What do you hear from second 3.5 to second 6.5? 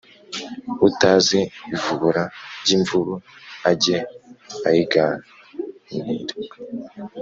ajye ayiganira!